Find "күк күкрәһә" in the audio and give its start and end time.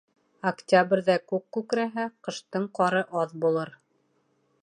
1.31-2.07